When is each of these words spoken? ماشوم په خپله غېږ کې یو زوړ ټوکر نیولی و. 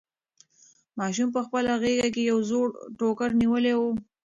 ماشوم 0.99 1.29
په 1.35 1.41
خپله 1.45 1.71
غېږ 1.81 2.05
کې 2.13 2.21
یو 2.31 2.37
زوړ 2.49 2.67
ټوکر 2.97 3.29
نیولی 3.41 3.73
و. 3.77 3.81